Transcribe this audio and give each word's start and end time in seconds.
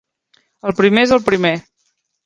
El 0.69 0.75
primer 0.81 1.05
és 1.09 1.15
el 1.21 1.23
primer. 1.31 1.57